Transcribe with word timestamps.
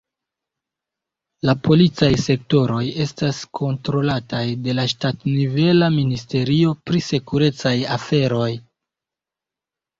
La 1.49 1.53
policaj 1.67 2.09
sektoroj 2.21 2.81
estas 3.05 3.43
kontrolataj 3.61 4.41
de 4.69 4.77
la 4.79 4.87
ŝtatnivela 4.95 5.93
ministerio 6.01 6.75
pri 6.89 7.05
sekurecaj 7.13 7.79
aferoj. 8.01 8.51